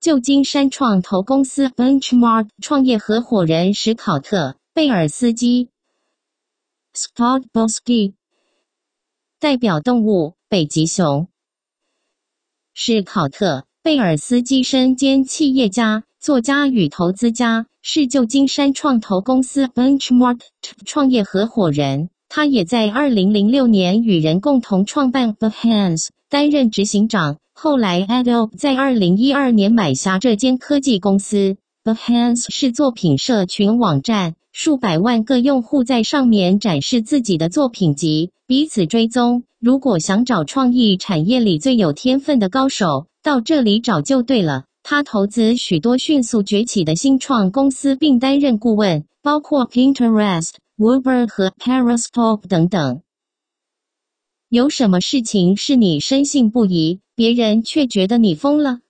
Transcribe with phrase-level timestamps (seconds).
[0.00, 5.68] 旧金山创投公司 Benchmark 创业合伙人史考特·贝尔斯基
[6.94, 8.14] （Scott Bosky）
[9.38, 11.28] 代表动物北极熊。
[12.72, 20.40] 史考特·贝尔斯基身兼企业家、作家与投资家，是旧金山创投公司 Benchmark
[20.86, 22.08] 创业合伙人。
[22.30, 27.36] 他也在2006年与人共同创办 Behance，担任执行长。
[27.62, 31.58] 后来，Adobe 在2012年买下这间科技公司。
[31.84, 39.44] Behance 是作品社群网站，数百万个用户在上面展示自己的作品集，彼此追踪。
[39.58, 44.64] 如果想找创意产业里最有天分的高手，到这里找就对了。
[44.82, 53.02] 他投资许多迅速崛起的新创公司，并担任顾问，包括 Pinterest、Uber 和 Periscope 等等。
[54.52, 58.80] 有什么事情是你深信不疑，别人却觉得你疯了？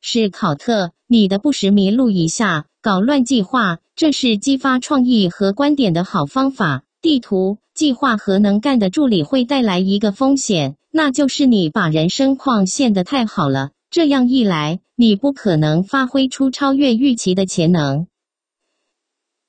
[0.00, 6.84] 是考特，你的不时迷路一下，搞乱计划，这是激发创意和观点的好方法。
[7.00, 13.72] 地图、计划和能干的助理会带来一个风险，那就是你把人生框限得太好了。
[13.90, 18.06] 这样一来，你不可能发挥出超越预期的潜能。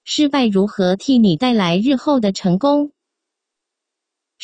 [0.03, 2.91] 失败如何替你带来日后的成功？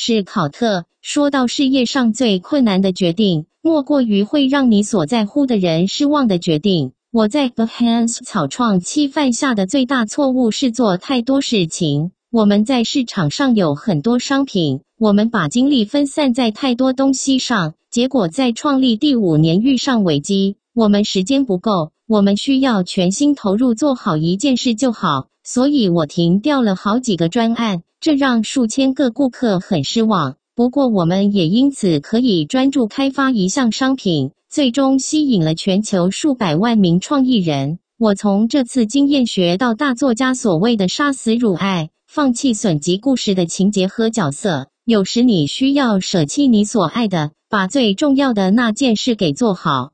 [0.02, 6.94] 是考特说到事业上最困难的决定，莫过于会让你所在乎的人失望的决定。
[7.12, 12.12] 我在 Behance 草创期犯下的最大错误是做太多事情。
[12.32, 20.56] 我们在市场上有很多商品，我们把精力分散在太多东西上，结果在创立第五年遇上危机。
[20.74, 27.84] 我们时间不够，我们需要全心投入做好一件事就好，所以我停掉了好几个专案。
[28.02, 30.38] 这让数千个顾客很失望。
[30.56, 37.80] 不过，我们也因此可以专注开发一项商品，最终吸引了全球数百万名创意人。
[37.98, 44.70] 我从这次经验学到大作家所谓的“杀死乳爱，放弃损及故事”的情节和角色。
[44.86, 49.92] 有时你需要舍弃你所爱的，把最重要的那件事给做好。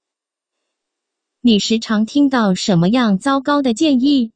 [1.41, 4.31] 你时常听到什么样糟糕的建议？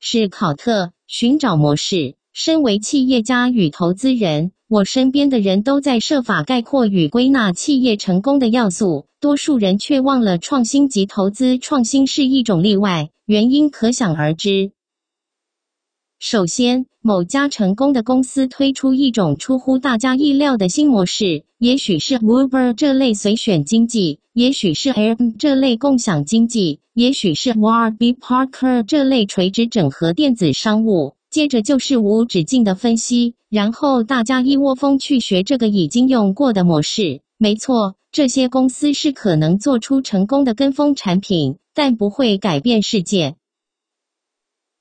[0.00, 0.92] 是考特。
[1.08, 2.15] 寻找模式。
[2.38, 14.72] 身为企业家与投资人，我身边的人都在设法概括与归纳企业成功的要素，多数人却忘了创新及投资创新是一种例外，原因可想而知。
[16.18, 31.15] 首先，某家成功的公司推出一种出乎大家意料的新模式，也许是 Uber 这类随选经济，也许是 Air 这类共享经济，也许是 Warby Parker 这类垂直整合电子商务。
[31.36, 37.20] 接着就是无止境的分析，然后大家一窝蜂去学这个已经用过的模式。
[37.36, 43.36] 没错，这些公司是可能做出成功的跟风产品，但不会改变世界。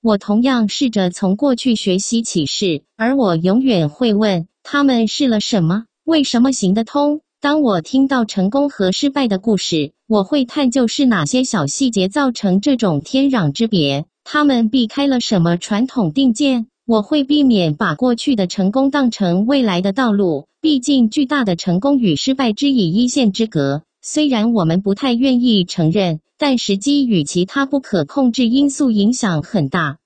[0.01, 7.19] 我同样试着从过去学习启示，而我永远会问他们试了什么，为什么行得通。
[7.41, 16.67] 当我听到成功和失败的故事，我会探究是哪些小细节造成这种天壤之别，他们避开了什么传统定见。
[16.85, 23.83] 我会避免把过去的成功当成未来的道路，毕竟巨大的成功与失败之以一线之隔。
[24.01, 26.19] 虽然我们不太愿意承认。
[26.37, 29.99] 但时机与其他不可控制因素影响很大。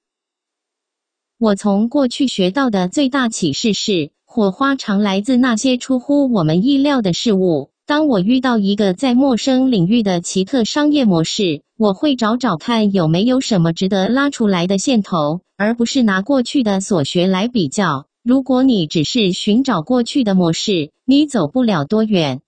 [1.40, 7.72] 我从过去学到的最大启示是，火花常来自那些出乎我们意料的事物。
[7.88, 18.07] 当我遇到一个在陌生领域的奇特商业模式，我会找找看有没有什么值得拉出来的线头，而不是拿过去的所学来比较。
[18.22, 22.41] 如果你只是寻找过去的模式，你走不了多远。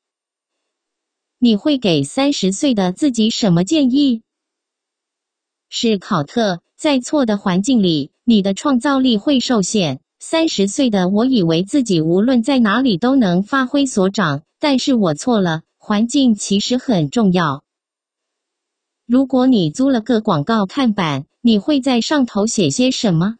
[1.39, 4.21] 你会给三十岁的自己什么建议？
[5.69, 10.01] 是考特，在错的环境里，你的创造力会受限。
[10.19, 15.61] 三十岁的我以为自己无论在哪里都能发挥所长，但是我错了。
[15.77, 17.63] 环境其实很重要。
[19.11, 23.35] 如果你租了个广告看板，你会在上头写些什么？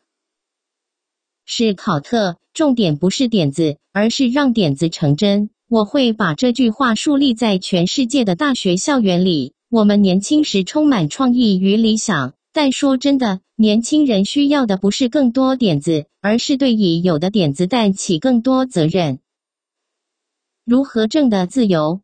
[1.46, 5.50] 是考特，重点不是点子，而是让点子成真。
[5.70, 9.54] 我会把这句话树立在全世界的大学校园里。
[9.70, 19.20] 我们年轻时充满创意与理想，但说真的，年轻人需要的不是更多点子，而是对已有的点子担起更多责任。
[20.66, 22.02] 如何挣的自由？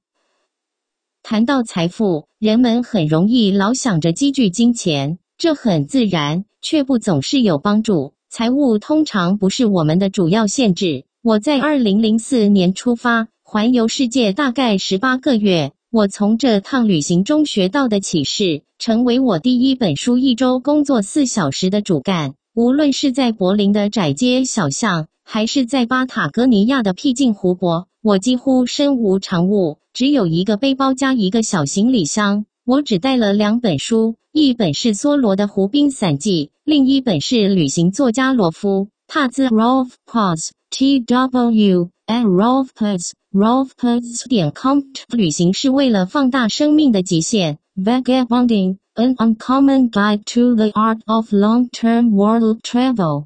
[1.29, 8.13] 谈到财富，人们很容易老想着积聚金钱，这很自然，却不总是有帮助。
[8.29, 11.03] 财务通常不是我们的主要限制。
[11.21, 13.27] 我在二零零四年出发。
[13.43, 22.35] 环游世界大概十八个月，我从这趟旅行中学到的启示，成为我第一本书一周工作四小时的主干。
[22.55, 32.45] 无论是在柏林的窄街小巷，还是在巴塔哥尼亚的僻静湖泊，我几乎身无长物，只有一个背包加一个小行李箱。
[32.63, 44.81] 我只带了两本书，一本是梭罗的《湖滨散记》，另一本是旅行作家罗夫帕兹 （Rolf Potts） T W at Rolf Potts Rolf Potts 点 com。
[45.09, 47.57] 旅行是为了放大生命的极限。
[47.75, 53.25] Vagabonding, an uncommon guide to the art of long-term world travel。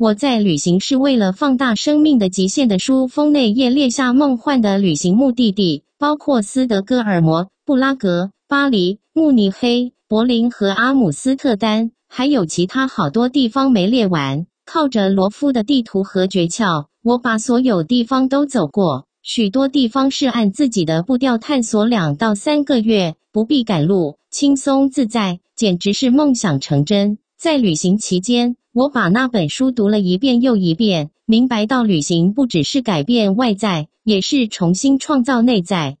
[0.00, 14.46] 我在旅行是为了放大生命的极限的书封内页列下梦幻的旅行目的地，包括斯德哥尔摩、布拉格、巴黎、慕尼黑、柏林和阿姆斯特丹，还有其他好多地方没列完。
[14.64, 19.04] 靠着罗夫的地图和诀窍，我把所有地方都走过。
[19.22, 27.18] 许多地方是按自己的步调探索两到三个月，不必赶路，轻松自在，简直是梦想成真。
[27.38, 28.56] 在旅行期间。
[28.72, 35.98] 我把那本书读了一遍又一遍，明白到旅行不只是改变外在，也是重新创造内在。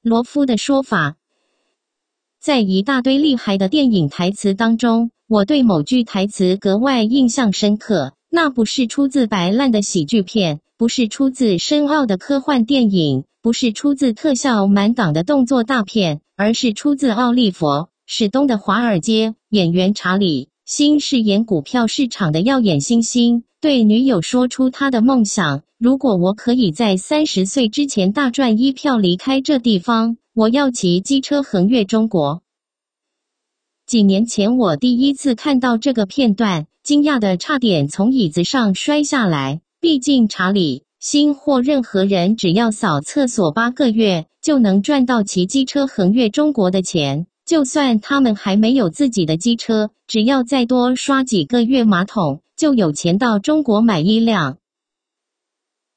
[0.00, 1.18] 罗夫的说法，
[2.40, 8.14] 在一大堆厉害的电影台词当中，我对某句台词格外印象深刻。
[8.30, 17.66] 那不是出自白烂的喜剧片，不是出自深奥的科幻电影，不是出自特效满档的动作大片，而是出自奥利弗·
[18.06, 20.48] 史东的《华尔街》演员查理。
[20.68, 32.42] 新饰演股票市场的耀眼新星，对女友说出他的梦想：如果我可以在三十岁之前大赚一票离开这地方，我要骑机车横越中国。
[33.86, 39.62] 几年前，我第一次看到这个片段，惊讶的差点从椅子上摔下来。
[39.80, 47.26] 毕竟，查理新或任何人只要扫厕所八个月，就能赚到骑机车横越中国的钱。
[47.48, 54.58] 就算他们还没有自己的机车，只要再多刷几个月马桶，就有钱到中国买一辆。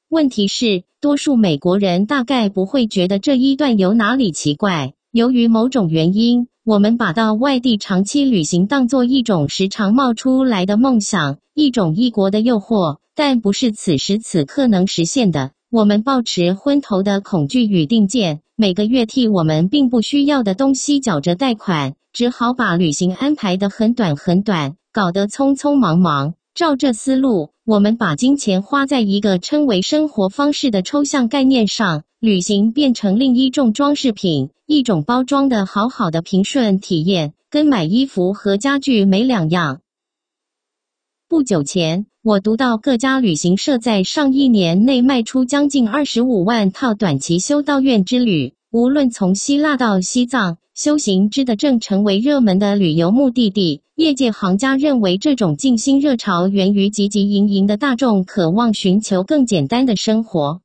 [0.08, 4.94] 问题是，多数美国人大概不会觉得这一段有哪里奇怪。
[5.10, 15.50] 由于某种原因，我们把到外地长期旅行当做一种时常冒出来的梦想，一种异国的诱惑，但不是此时此刻能实现的。
[15.72, 18.42] 我们抱持昏头的恐惧与定见。
[18.56, 26.34] 每个月替我们并不需要的东西缴着贷款，只好把旅行安排的很短很短，搞得匆匆忙忙。
[26.54, 39.80] 照这思路，我们把金钱花在一个称为生活方式的抽象概念上，旅行变成另一种装饰品，一种包装的好好的平顺体验，跟买衣服和家具没两样。
[41.26, 48.54] 不久前，我读到各家旅行社在上一年内卖出将近二十五万套短期修道院之旅。
[48.70, 53.82] 无论从希腊到西藏，修行之的正成为热门的旅游目的地。
[53.96, 60.60] 业界行家认为，这种静心热潮源于汲汲营营的大众渴望寻求更简单的生活。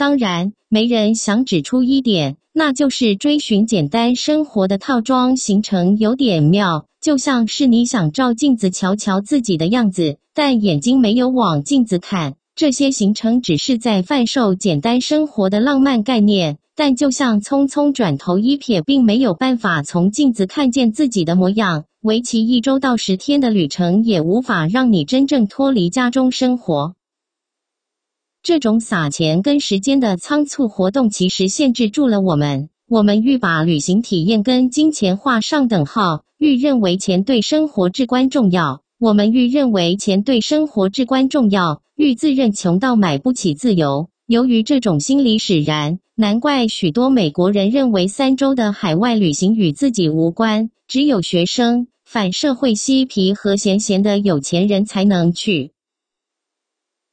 [0.00, 6.86] 当然，没人想指出一点，那就是追寻简单生活的套装形成有点妙。
[7.02, 12.36] 就像是你想照镜子瞧瞧自己的样子，但眼睛没有往镜子看。
[12.56, 21.84] 这些行程只是在贩售简单生活的浪漫概念，但就像匆匆转头一瞥，并没有办法从镜子看见自己的模样。
[22.00, 26.94] 为期一周到十天的旅程，也无法让你真正脱离家中生活。
[28.42, 32.70] 这种撒钱跟时间的仓促活动，其实限制住了我们。
[32.88, 36.24] 我们欲把旅行体验跟金钱画上等号。
[36.38, 44.08] 欲认为钱对生活至关重要，我们欲认为钱对生活至关重要，欲自认穷到买不起自由。
[44.26, 55.72] 由于这种心理使然，难怪许多美国人认为三周的海外旅行与自己无关，只有学生、反社会嬉皮和闲闲的有钱人才能去。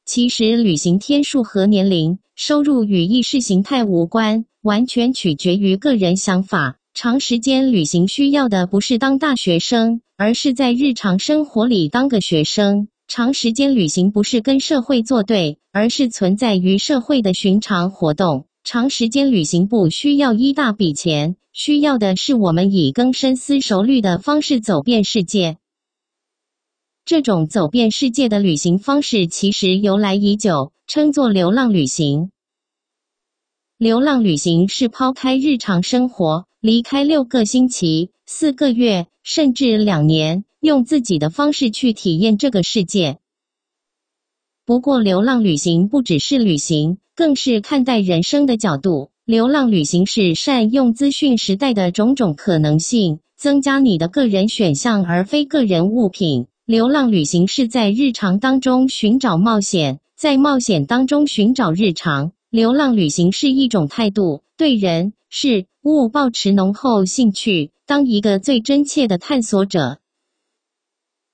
[0.08, 6.78] 其实，旅行天数和年龄、收入与意识形态无关，完全取决于个人想法。
[6.94, 12.88] 长时间旅行需要的不是当大学生，而是在日常生活里当个学生。
[13.06, 18.46] 长时间旅行不是跟社会作对，而是存在于社会的寻常活动。
[18.64, 25.58] 长时间旅行不需要一大笔钱，需要的是我们以更深思熟虑的方式走遍世界。
[27.08, 32.30] 这种走遍世界的旅行方式其实由来已久，称作流浪旅行。
[33.78, 36.44] 流浪旅行是抛开日常生活。
[36.60, 43.16] 离开六个星期、四个月，甚至两年，用自己的方式去体验这个世界。
[44.66, 49.12] 不过，流浪旅行不只是旅行，更是看待人生的角度。
[49.24, 56.48] 流浪旅行是善用资讯时代的种种可能性，增加你的个人选项，而非个人物品。
[56.68, 62.32] 流浪旅行是在日常当中寻找冒险，在冒险当中寻找日常。
[62.50, 70.00] 流浪旅行是一种态度，对人事物保持浓厚兴趣，当一个最真切的探索者。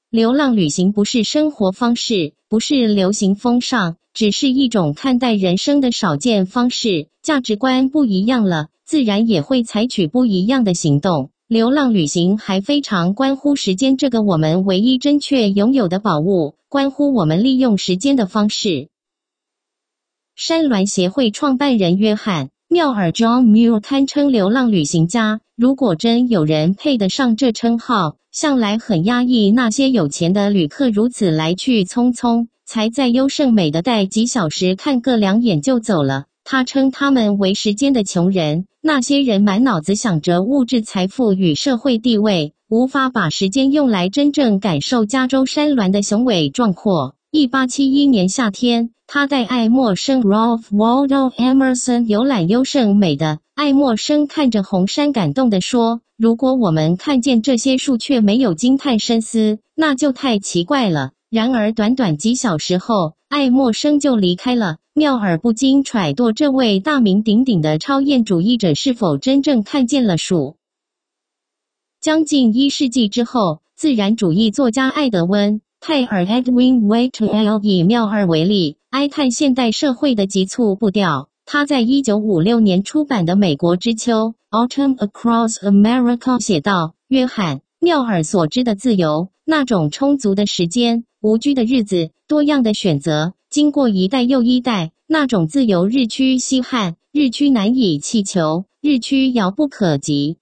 [0.08, 7.08] 流浪旅行不是生活方式，不是流行风尚，只是一种看待人生的少见方式。
[7.22, 11.30] 价值观不一样了，自然也会采取不一样的行动。
[11.54, 18.88] 流浪旅行还非常关乎时间，这个我们唯一真确拥有的宝物，关乎我们利用时间的方式。
[20.34, 25.42] 山峦协会创办人约翰·缪尔 （John Muir） 堪称流浪旅行家。
[25.54, 36.24] 如果真有人配得上这称号，向来很压抑那些有钱的旅客如此来去匆匆，才在优胜美的待几小时看个两眼就走了。
[36.44, 38.66] 他称他们为时间的穷人。
[38.80, 47.16] 那些人满脑子想着物质财富与社会地位，无法把时间用来真正感受加州山峦的雄伟壮阔。
[47.30, 48.90] 一八七一年夏天。
[49.06, 64.78] 他带爱默生 （Ralph Waldo Emerson） 游览优胜美的爱默生看着红山，感动地说：“如果我们看见这些树却没有惊叹深思，那就太奇怪了。”然而，短短几小时后，爱默生就离开了。
[64.96, 70.54] 妙尔不禁揣度，这位大名鼎鼎的超验主义者是否真正看见了鼠？
[72.00, 75.60] 将近一世纪之后，自然主义作家爱德温。
[75.80, 81.28] 泰尔 Edwin w a i t l 以妙二为例，哀叹现代社会的急促步调。
[81.44, 84.34] 他在一九五六年出版的《美国之秋》
[84.68, 100.38] （Autumn Across America） 写道：“约翰·妙尔所知的自由，那种充足的时间、无拘的日子、多样的选择，经过一代又一代，那种自由日趋稀罕，日趋难以祈求，日趋遥不可及。”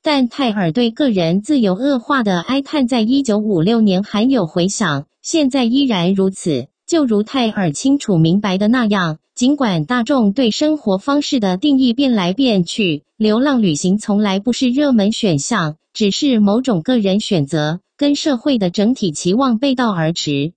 [0.00, 6.68] 但泰尔对个人自由恶化的哀叹，在一九五六年还有回响，现在依然如此。
[6.86, 20.52] 就如泰尔清楚明白的那样，尽管大众对生活方式的定义变来变去，流浪旅行从来不是热门选项，只是某种个人选择，跟社会的整体期望背道而驰。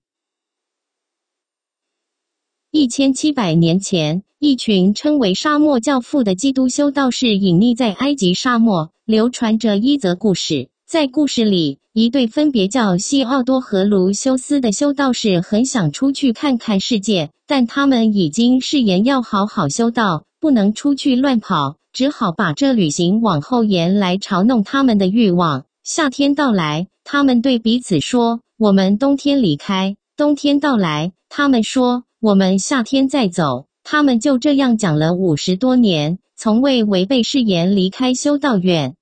[2.70, 8.90] 一千七百年前，一群称为沙漠教父的基督修道士隐匿在埃及沙漠。
[9.06, 25.64] 流传着一则故事，在故事里，一对分别叫西奥多和卢修斯的修道士很想出去看看世界，但他们已经誓言要好好修道，不能出去乱跑，只好把这旅行往后延，来嘲弄他们的欲望。
[25.82, 38.96] 夏天到来，他们对彼此说：“我们冬天离开。”冬天到来，他们说：“我们夏天再走。”他们就这样讲了五十多年，从未违背誓言离开修道院。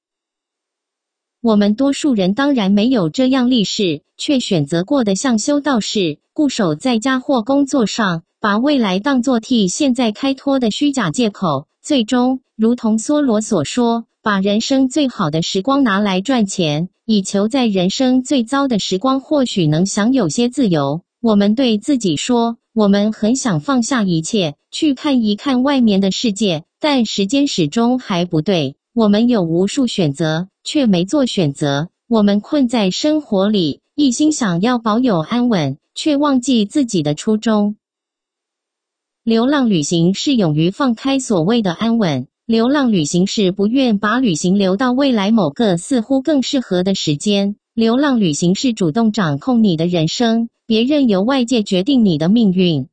[1.41, 11.67] 我们多数人当然没有这样立誓，却选择过的像修道士，固守在家或工作上，把未来当作替现在开脱的虚假借口。
[11.83, 21.03] 最终，如同梭罗所说，把人生最好的时光拿来赚钱，以求在人生最糟的时光或许能享有些自由。
[21.21, 28.77] 我们对自己说，我们很想放下一切，去看一看外面的世界，但时间始终还不对。
[28.93, 30.49] 我们有无数选择。
[30.67, 31.91] 却没做选择。
[32.09, 37.77] 我们困在生活里，一心想要保有安稳，却忘记自己的初衷。
[39.23, 47.55] 流浪旅行是勇于放开所谓的安稳，流浪旅行是不愿把旅行留到未来某个似乎更适合的时间。
[47.73, 52.89] 流浪旅行是主动掌控你的人生，别任由外界决定你的命运。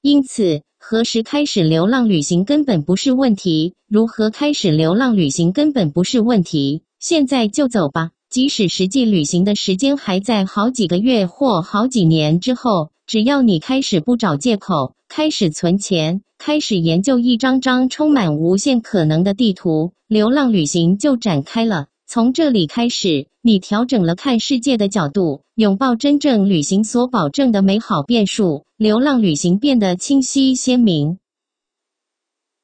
[0.00, 0.62] 因此。
[0.84, 6.82] 何时开始流浪旅行根本不是问题，如何开始流浪旅行根本不是问题。
[6.98, 21.86] 现在就走吧，即使实际旅行的时间还在好几个月或好几年之后，只要你开始不找借口，开始存钱，开始研究一张张充满无限可能的地图，流浪旅行就展开了。
[22.14, 31.16] 从这里开始，你调整了看世界的角度，拥抱真正旅行所保证的美好变数，流浪旅行变得清晰鲜明。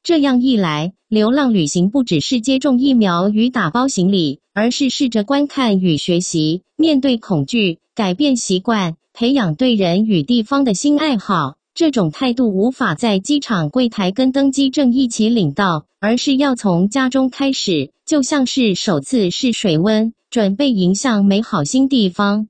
[0.03, 11.58] 这样一来，流浪旅行不只是接种疫苗与打包行李，而是试着观看与学习，面对恐惧，改变习惯，培养对人与地方的新爱好。
[11.79, 22.49] 这种态度无法在机场柜台跟登机证一起领到，而是要从家中开始，就像是首次试水温，准备迎向美好新地方。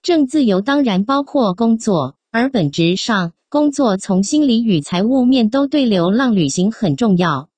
[0.00, 7.50] 正自由当然包括工作，而本质上，工作从心理与财务面都对流浪旅行很重要。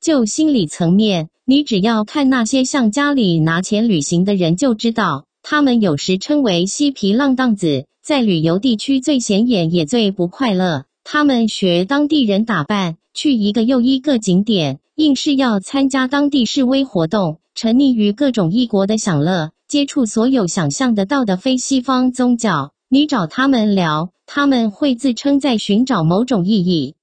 [0.00, 10.84] 就心理层面，你只要看那些向家里拿钱旅行的人就知道，他们有时称为嬉皮浪荡子，在旅游地区最显眼也最不快乐。
[11.02, 22.72] 他们学当地人打扮，去一个又一个景点，硬是要参加当地示威活动，沉溺于各种异国的享乐，接触所有想象得到的非西方宗教。
[22.88, 26.94] 你找他们聊，他们会自称在寻找某种意义。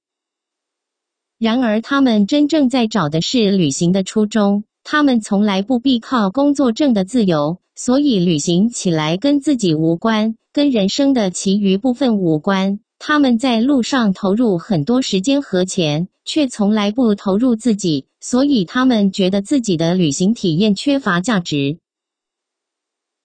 [1.38, 4.64] 然而，他们真正在找的是旅行的初衷。
[4.82, 12.78] 他们从来不必靠工作挣的自由，所以旅行起来跟自己无关，跟人生的其余部分无关。
[12.98, 21.78] 他们在路上投入很多时间和钱，却从来不投入自己，所以他们觉得自己的旅行体验缺乏价值。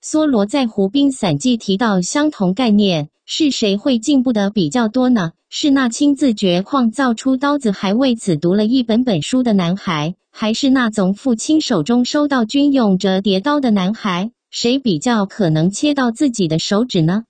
[0.02, 5.34] 梭罗在《湖滨散记》提到相同概念：是谁会进步的比较多呢？
[5.50, 14.32] 是那亲自掘矿造出刀子，还为此读了一本本书的男孩，还是那从父亲手中收到军用折叠刀的男孩？
[14.56, 17.26] 谁比较可能切到自己的手指呢？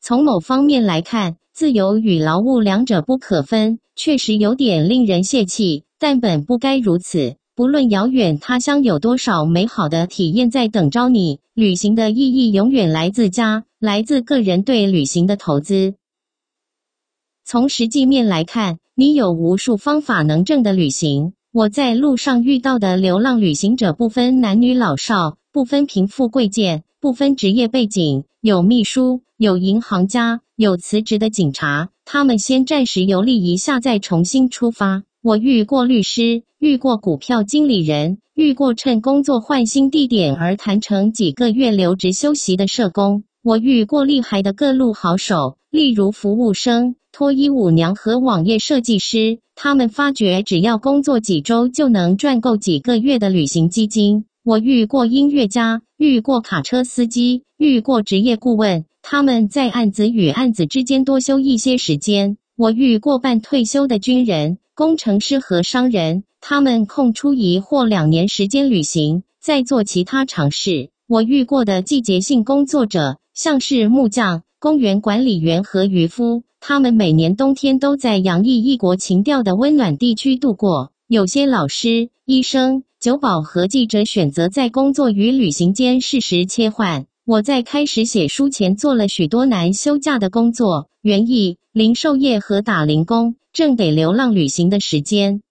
[0.00, 7.36] 从某方面来看，自由与劳务两者不可分，确实有点令人泄气，但本不该如此。
[7.54, 15.96] 不论遥远他乡有多少美好的体验在等着你，旅行的意义永远来自家，来自个人对旅行的投资。
[17.44, 21.34] 从实际面来看，你有无数方法能挣的旅行。
[21.52, 31.90] 我在路上遇到的流浪旅行者不分男女老少，不分贫富贵贱，不分职业背景，有秘书，有银行家，有辞职的警察。
[32.04, 35.04] 他们先暂时游历一下，再重新出发。
[35.22, 43.22] 我遇过律师，遇过股票经理人，遇过趁工作换新地点而谈成几个月留职休息的社工。
[43.40, 46.96] 我遇过厉害的各路好手，例如服务生。
[47.12, 54.24] 脱衣舞娘和网页设计师，他们发觉只要工作几周就能赚够几个月的旅行基金。
[54.44, 62.36] 我遇过音乐家，遇过卡车司机，遇过职业顾问，他们在案子与案子之间多休一些时间。
[62.54, 70.90] 我遇过半退休的军人、工程师和商人，他们空出一或两年时间旅行，再做其他尝试。
[71.08, 76.42] 我遇过的季节性工作者，像是木匠、公园管理员和渔夫。
[76.60, 80.92] 他们每年冬天都在洋溢异国情调的温暖地区度过。
[81.06, 87.04] 有些老师、医生、酒保和记者选择在工作与旅行间适时切换。
[87.26, 95.42] 我在开始写书前做了许多难休假的工作，园艺、零售业和打零工，挣得流浪旅行的时间。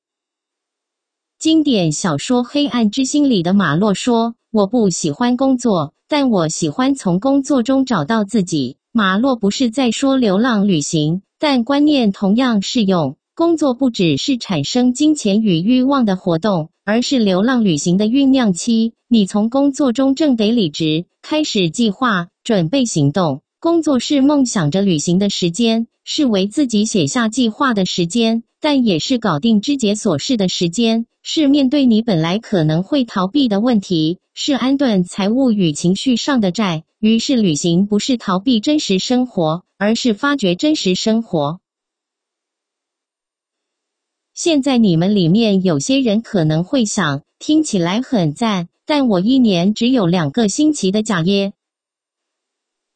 [1.37, 13.15] 经典小说《黑暗之心》里的马洛说：“我不喜欢工作，但我喜欢从工作中找到自己。”马洛不是在说流浪旅行，但观念同样适用。
[13.35, 18.93] 工作不只是产生金钱与欲望的活动，而是流浪旅行的酝酿期。
[19.07, 23.41] 你从工作中挣得理直，开始计划、准备行动。
[23.59, 36.83] 工作是梦想着旅行的时间，是为自己写下计划的时间，但也是搞定肢解琐事的时间，是面对你本来可能会逃避的问题，是安顿财务与情绪上的债。
[36.99, 41.61] 于是，旅行不是逃避真实生活，而是发掘真实生活。
[44.33, 51.53] 现在你们里面有些人可能会想，听起来很赞，但我一年只有两个星期的假耶。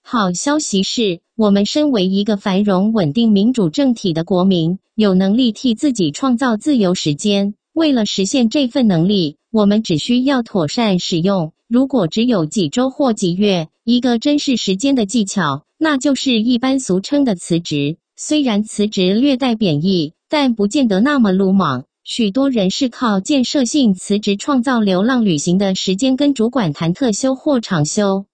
[0.01, 7.53] 好消息是，我们身为一个繁荣、稳定、民主政体的国民，有能力替自己创造自由时间。
[7.71, 11.53] 为了实现这份能力，我们只需要妥善使用。
[11.67, 17.97] 如果只有几周或几月，一个珍视时间的技巧，那就是一般俗称的辞职。
[18.15, 21.85] 虽然辞职略带贬义，但不见得那么鲁莽。
[22.03, 28.25] 许多人是靠建设性辞职创造流浪旅行的时间，跟主管谈特休或长休。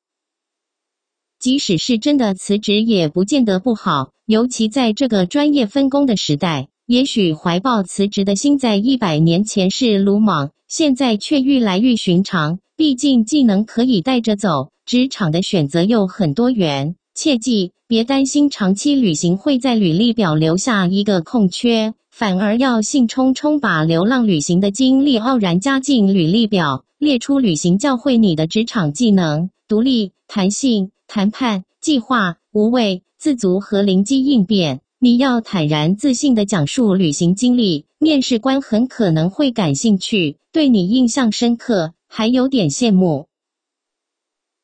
[1.40, 6.70] 即使是真的辞职，也不见得不好，尤其在这个专业分工的时代。
[6.86, 12.60] 也许怀抱辞职的心，在一百年前是鲁莽，现在却愈来愈寻常。
[12.76, 16.96] 毕竟技能可以带着走，职场的选择又很多元。
[17.16, 34.82] 切记，别担心长期旅行会在履历表留下一个空缺，反而要兴冲冲把流浪旅行的经历傲然加进履历表，列出旅行教会你的职场技能：独立、弹性、谈判、计划、无畏、自足和灵机应变。
[34.98, 43.28] 你要坦然自信的讲述旅行经历，面试官很可能会感兴趣，对你印象深刻，还有点羡慕。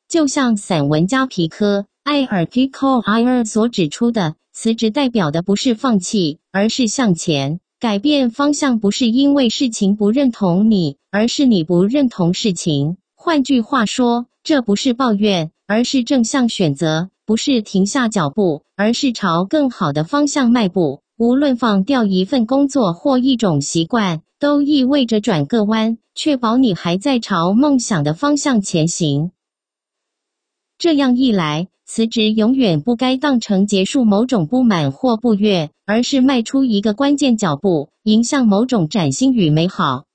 [0.08, 7.60] 就像散文家皮科艾尔皮科埃尔所指出的，辞职代表的不是放弃，而是向前。
[7.80, 12.98] 改变方向不是因为事情不认同你，而是你不认同事情。
[13.14, 21.04] 换句话说，这不是抱怨，而是正向选择；不是停下脚步，而是朝更好的方向迈步。
[21.16, 29.30] 无论放掉一份工作或一种习惯，都意味着转个弯，确保你还在朝梦想的方向前行。
[30.80, 31.68] 这样一来。
[31.92, 40.09] 辞职永远不该当成结束某种不满或不悦，而是迈出一个关键脚步，迎向某种崭新与美好。